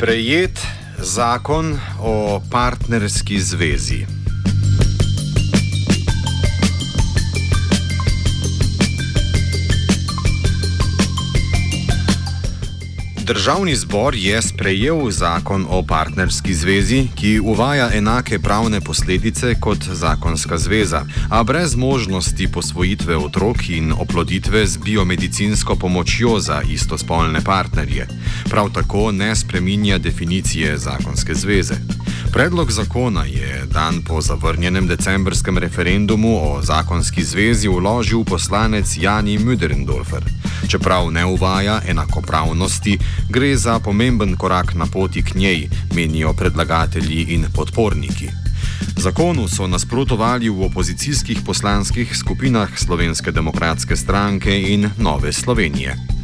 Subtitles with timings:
[0.00, 0.56] Sprejet
[0.96, 4.19] zakon o partnerski zvezi.
[13.22, 20.58] Državni zbor je sprejel zakon o partnerski zvezi, ki uvaja enake pravne posledice kot zakonska
[20.58, 28.08] zveza, a brez možnosti posvojitve otrok in oploditve z biomedicinsko pomočjo za istospolne partnerje.
[28.50, 31.99] Prav tako ne spreminja definicije zakonske zveze.
[32.32, 40.22] Predlog zakona je dan po zavrnjenem decembrskem referendumu o zakonski zvezi vložil poslanec Jani Müderndorfer.
[40.68, 47.46] Čeprav ne uvaja enakopravnosti, gre za pomemben korak na poti k njej, menijo predlagatelji in
[47.54, 48.28] podporniki.
[48.96, 56.19] Zakonu so nasprotovali v opozicijskih poslanskih skupinah Slovenske demokratske stranke in Nove Slovenije.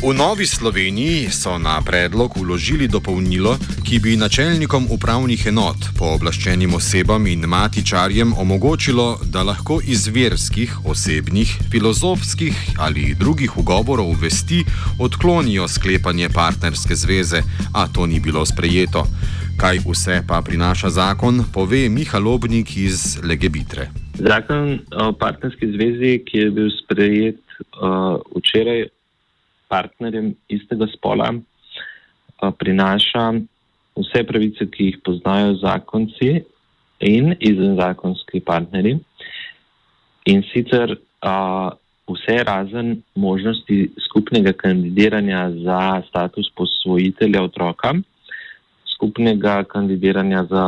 [0.00, 3.52] V Novi Sloveniji so na predlog uložili dopolnilo,
[3.84, 11.52] ki bi načelnikom upravnih enot, pooblaščenim osebam in matičarjem omogočilo, da lahko iz verskih, osebnih,
[11.72, 14.62] filozofskih ali drugih ugovorov vesti
[14.98, 17.42] odklonijo sklepanje partnerske zveze,
[17.74, 19.04] a to ni bilo sprejeto.
[19.60, 23.90] Kaj vse pa prinaša zakon, pove Miha Lobnik iz Legebitre.
[24.16, 27.44] Zakon o partnerski zvezi, ki je bil sprejet
[27.76, 28.88] uh, včeraj
[29.70, 31.30] partnerjem istega spola
[32.58, 33.24] prinaša
[34.00, 36.40] vse pravice, ki jih poznajo zakonci
[37.00, 38.98] in izvenzakonski partnerji.
[40.30, 41.70] In sicer a,
[42.10, 47.94] vse razen možnosti skupnega kandidiranja za status posvojitelja otroka,
[48.94, 50.66] skupnega kandidiranja za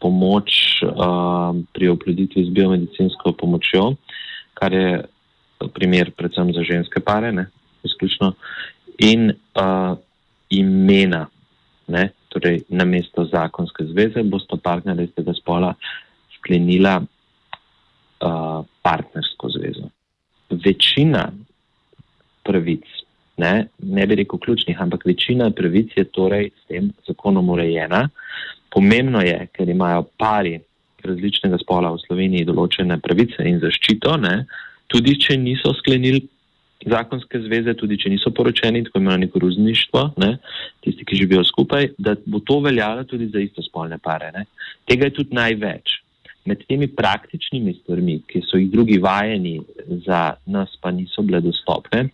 [0.00, 3.94] pomoč a, pri oploditvi z biomedicinsko pomočjo,
[4.54, 5.04] kar je
[5.74, 7.48] primer predvsem za ženske pare, ne,
[7.84, 8.32] izključno,
[8.98, 9.98] in uh,
[10.50, 11.26] imena,
[11.86, 15.74] ne, torej na mesto zakonske zveze, bosta partnerja iz tega spola
[16.38, 19.90] sklenila uh, partnersko zvezo.
[20.50, 21.28] Večina
[22.44, 22.84] pravic,
[23.36, 28.08] ne, ne bi rekel ključnih, ampak večina pravic je torej s tem zakonom urejena.
[28.72, 30.58] Pomembno je, ker imajo pari
[31.04, 34.42] različnega spola v Sloveniji določene pravice in zaščito, ne,
[34.90, 36.24] tudi če niso sklenili
[36.86, 40.36] zakonske zveze, tudi če niso poročeni, tako imenovano neko ruzništvo, ne,
[40.84, 44.30] tisti, ki živijo skupaj, da bo to veljalo tudi za istospolne pare.
[44.34, 44.44] Ne.
[44.86, 45.98] Tega je tudi največ.
[46.48, 49.58] Med temi praktičnimi stvarmi, ki so jih drugi vajeni,
[50.06, 52.06] za nas pa niso bile dostopne,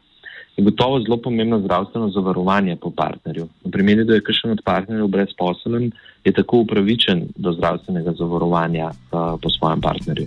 [0.56, 3.48] je gotovo zelo pomembno zdravstveno zavarovanje po partnerju.
[3.64, 5.90] V primeru, da je kakšen od partnerjev brezposeln,
[6.24, 10.26] je tako upravičen do zdravstvenega zavarovanja uh, po svojem partnerju.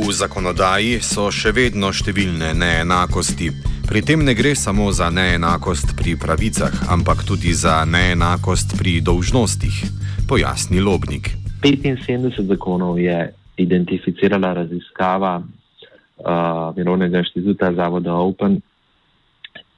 [0.00, 3.50] V zakonodaji so še vedno številne neenakosti.
[3.84, 9.76] Pri tem ne gre samo za neenakost pri pravicah, ampak tudi za neenakost pri dolžnostih,
[10.24, 11.36] pojasni Lobnik.
[11.60, 13.28] 75 zakonov je
[13.60, 18.56] identificirala raziskava uh, Mirovnega inštituta Zavoda Open.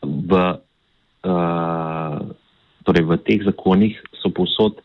[0.06, 2.18] V, uh,
[2.86, 4.78] torej v teh zakonih so povsod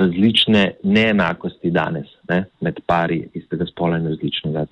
[0.00, 4.66] različne neenakosti danes ne, med pari istega spola in različnega.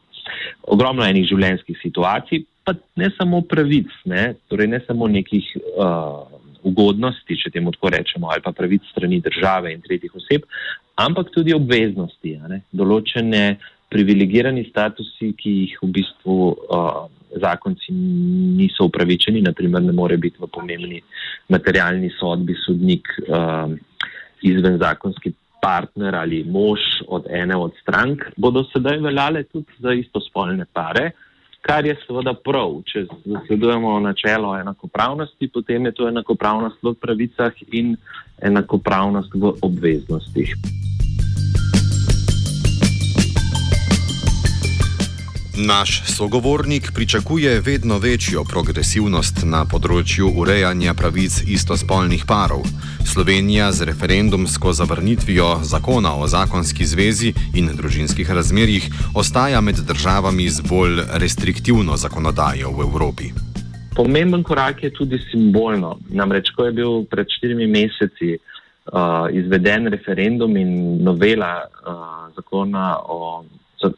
[0.75, 6.25] Ogromno enih življenjskih situacij, pa ne samo pravic, ne, torej ne samo nekih uh,
[6.67, 10.49] ugodnosti, če temu tako rečemo, ali pa pravic strani države in tretjih oseb,
[10.99, 13.45] ampak tudi obveznosti, ne, določene
[13.93, 17.05] privilegirani statusi, ki jih v bistvu uh,
[17.39, 20.99] zakonci niso upravičeni, naprimer ne more biti v pomembni
[21.55, 23.13] materialni sodbi sodnik.
[23.29, 23.77] Uh,
[24.43, 30.67] izven zakonski partner ali mož od ene od strank, bodo sedaj veljale tudi za istospolne
[30.73, 31.11] pare,
[31.67, 32.81] kar je seveda prav.
[32.87, 37.97] Če zasledujemo načelo enakopravnosti, potem je to enakopravnost v pravicah in
[38.43, 40.55] enakopravnost v obveznostih.
[45.59, 52.67] Naš sogovornik pričakuje vedno večjo progresivnost na področju urejanja pravic istospolnih parov.
[53.09, 60.61] Slovenija z referendumsko zavrnitvijo zakona o zakonski zvezi in družinskih razmerjih ostaja med državami z
[60.61, 63.33] bolj restriktivno zakonodajo v Evropi.
[63.97, 65.97] Pomemben korak je tudi simbolno.
[66.13, 73.45] Namreč, ko je bil pred štirimi meseci uh, izveden referendum in novela uh, zakona o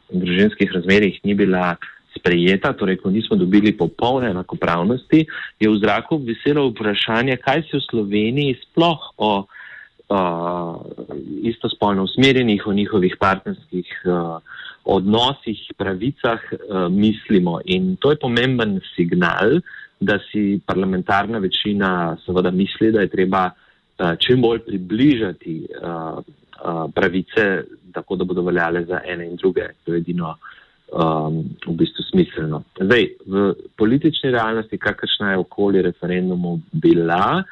[0.09, 1.75] družinskih razmerjih ni bila
[2.17, 5.25] sprejeta, torej ko nismo dobili popolne enakopravnosti,
[5.59, 10.75] je v zraku veselo vprašanje, kaj si v Sloveniji sploh o uh,
[11.45, 14.41] istospolno usmerjenih, o njihovih partnerskih uh,
[14.83, 17.59] odnosih, pravicah uh, mislimo.
[17.65, 19.61] In to je pomemben signal,
[19.99, 26.19] da si parlamentarna večina seveda misli, da je treba uh, čim bolj približati uh,
[26.63, 27.63] uh, pravice
[27.93, 29.67] tako da bodo veljale za ene in druge.
[29.83, 30.35] To je edino
[30.91, 32.63] um, v bistvu smiselno.
[32.81, 37.43] Zdaj, v politični realnosti, kakršna je okoli referendumu bila,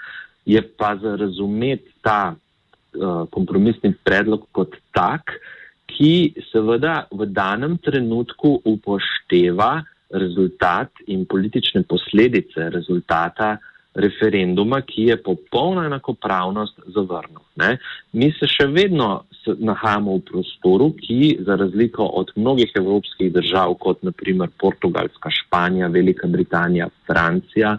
[0.45, 5.35] je pa za razumeti ta uh, kompromisni predlog kot tak,
[5.87, 13.57] ki seveda v danem trenutku upošteva rezultat in politične posledice rezultata
[13.97, 17.41] referenduma, ki je popolna enakopravnost zavrnil.
[18.13, 19.25] Mi se še vedno
[19.59, 26.27] nahajamo v prostoru, ki za razliko od mnogih evropskih držav, kot naprimer Portugalska, Španija, Velika
[26.27, 27.77] Britanija, Francija,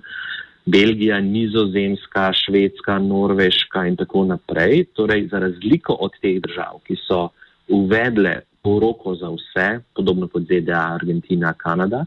[0.67, 7.29] Belgija, Nizozemska, Švedska, Norveška in tako naprej, torej za razliko od teh držav, ki so
[7.69, 12.05] uvedle poroko za vse, podobno kot ZDA, Argentina, Kanada,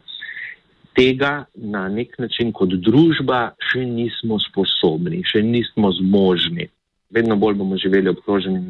[0.96, 6.68] tega na nek način kot družba še nismo sposobni, še nismo zmožni.
[7.12, 8.62] Vedno bolj bomo živeli obkroženi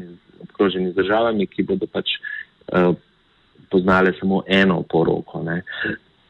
[0.42, 2.16] obkroženi z državami, ki bodo pač
[2.72, 2.92] uh,
[3.70, 5.42] poznale samo eno poroko.
[5.42, 5.62] Ne.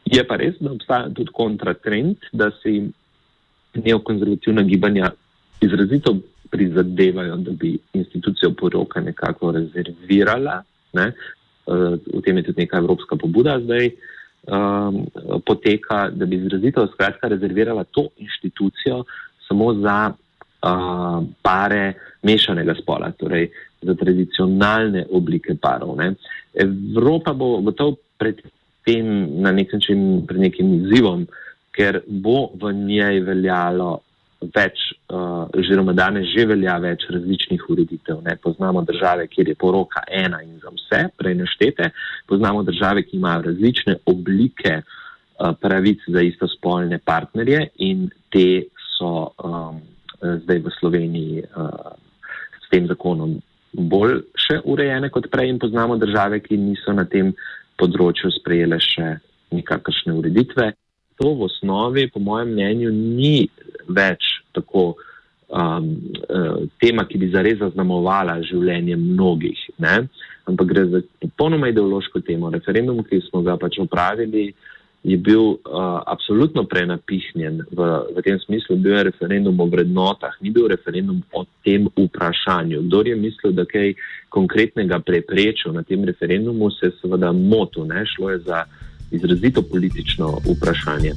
[0.04, 2.80] Je pa res, da obstaja tudi kontratrend, da si
[3.74, 5.12] neokonzervativna gibanja
[5.62, 6.16] izrazito
[6.52, 10.62] prizadevajo, da bi institucijo poroka nekako rezervirala.
[10.92, 11.12] Ne.
[11.66, 13.92] Uh, v tem je tudi neka evropska pobuda zdaj.
[14.42, 15.04] Um,
[15.46, 19.04] poteka, da bi izrazito skratka rezervirala to inštitucijo
[19.46, 21.92] samo za uh, pare
[22.22, 23.50] mešanega spola, torej
[23.82, 25.96] za tradicionalne oblike parov.
[25.98, 26.14] Ne.
[26.54, 28.40] Evropa bo gotovo pred
[28.86, 29.06] tem
[29.42, 31.26] na nek način pred nekim izzivom,
[31.72, 34.00] ker bo v njej veljalo
[34.42, 38.22] več, uh, oziroma danes že velja več različnih ureditev.
[38.26, 38.36] Ne.
[38.42, 41.90] Poznamo države, kjer je poroka ena in za vse, prej naštete,
[42.26, 48.64] poznamo države, ki imajo različne oblike uh, pravic za istospolne partnerje in te
[48.96, 49.80] so um,
[50.18, 51.94] zdaj v Sloveniji uh,
[52.62, 53.38] s tem zakonom
[53.72, 57.32] bolj še urejene kot prej in poznamo države, ki niso na tem
[57.80, 59.16] področju sprejele še
[59.52, 60.72] nikakršne ureditve.
[61.20, 63.48] To v osnovi, po mojem mnenju, ni
[63.88, 65.88] več tako um,
[66.28, 70.06] uh, tema, ki bi zares zaznamovala življenje mnogih, ne?
[70.48, 72.50] ampak gre za popolnoma ideološko temo.
[72.50, 74.71] Referendum, ki smo ga pač opravili, uh,
[75.02, 75.58] je bil uh,
[76.06, 81.44] absolutno prenapihnjen v, v tem smislu, bil je referendum o vrednotah, ni bil referendum o
[81.66, 82.82] tem vprašanju.
[82.86, 83.94] Kdor je mislil, da kaj
[84.30, 88.06] konkretnega preprečil na tem referendumu, se je seveda motil, ne?
[88.06, 88.64] šlo je za
[89.10, 91.12] izrazito politično vprašanje.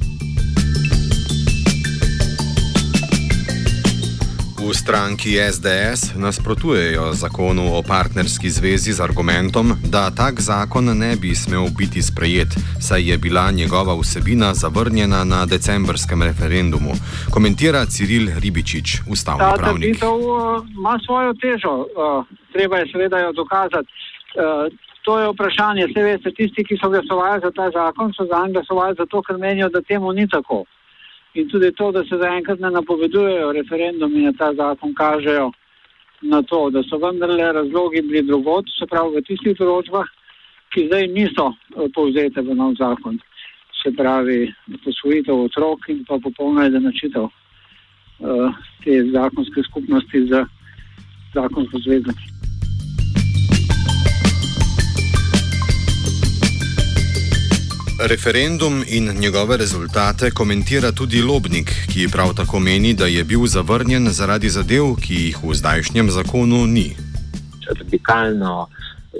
[4.66, 11.34] V stranki SDS nasprotujejo zakonu o partnerski zvezi z argumentom, da tak zakon ne bi
[11.34, 12.50] smel biti sprejet,
[12.82, 16.92] saj je bila njegova vsebina zavrnjena na decembrskem referendumu.
[17.34, 20.00] Komentira Ciril Ribičič, ustavni pravnik.
[20.00, 23.88] Ta trditev uh, ima svojo težo, uh, treba je seveda jo dokazati.
[24.34, 24.66] Uh,
[25.06, 25.86] to je vprašanje.
[25.86, 29.38] Vse veste, tisti, ki so glasovali za ta zakon, so za njega glasovali zato, ker
[29.38, 30.64] menijo, da temu ni tako.
[31.36, 35.50] In tudi to, da se zaenkrat ne napovedujejo referendumi na ta zakon, kažejo
[36.22, 40.08] na to, da so vendarle razlogi bili drugot, se pravi v tistih določbah,
[40.72, 43.20] ki zdaj niso eh, povzete v nov zakon.
[43.82, 44.46] Se pravi,
[44.84, 50.40] posvojitev otrok in pa popolna izenačitev uh, te zakonske skupnosti z
[51.36, 52.16] zakonsko zvezo.
[57.98, 64.08] Referendum in njegove rezultate komentira tudi Lobnik, ki prav tako meni, da je bil zavrnjen
[64.08, 66.96] zaradi zadev, ki jih v zdajšnjem zakonu ni.
[67.78, 68.68] radikalno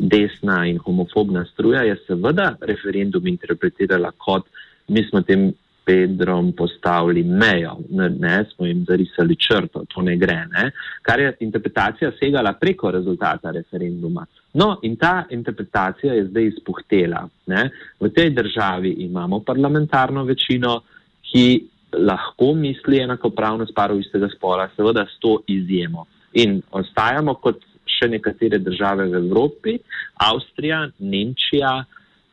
[0.00, 4.44] desna in homofobna struja, je seveda referendum interpretirala kot
[4.88, 5.52] mi smo tem
[5.86, 10.70] Pedrom postavili mejo, ne, ne smo jim zarisali črto, to ne gre, ne?
[11.02, 14.26] kar je interpretacija segala preko rezultata referenduma.
[14.58, 17.22] No, in ta interpretacija je zdaj izpuhtela.
[17.46, 17.68] Ne?
[18.00, 20.80] V tej državi imamo parlamentarno večino,
[21.22, 21.46] ki
[21.92, 26.08] lahko misli enakopravnost parov istega spola, seveda s to izjemo.
[26.42, 29.78] In ostajamo kot še nekatere države v Evropi,
[30.18, 31.76] Avstrija, Nemčija,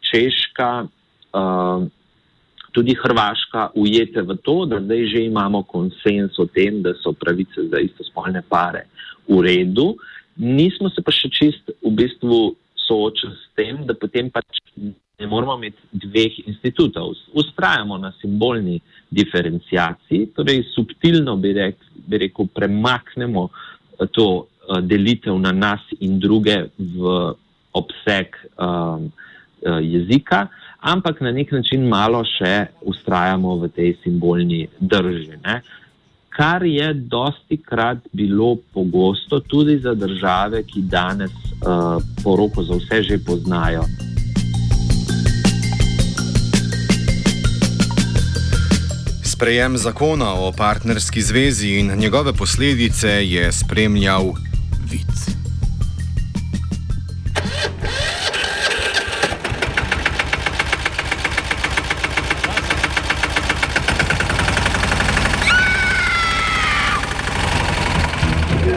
[0.02, 0.72] Češka.
[1.34, 1.86] Uh,
[2.74, 7.70] tudi Hrvaška ujete v to, da zdaj že imamo konsens o tem, da so pravice
[7.70, 8.90] za istospolne pare
[9.30, 9.94] v redu.
[10.38, 15.56] Nismo se pa še čist v bistvu soočili s tem, da potem pač ne moramo
[15.62, 17.14] imeti dveh institutov.
[17.38, 18.82] Ustrajamo na simbolni
[19.14, 21.78] diferencijaciji, torej subtilno bi, rek,
[22.10, 23.48] bi rekel, premaknemo
[24.12, 27.14] to uh, delitev na nas in druge v
[27.78, 29.14] obseg um,
[29.64, 30.48] jezika
[30.84, 35.40] ampak na nek način malo še ustrajamo v tej simbolni drži.
[35.46, 35.62] Ne?
[36.34, 43.04] Kar je dosti krat bilo pogosto tudi za države, ki danes uh, poroko za vse
[43.04, 43.86] že poznajo.
[49.24, 54.34] Sprejem zakona o partnerski zvezi in njegove posledice je spremljal
[54.92, 55.43] vid.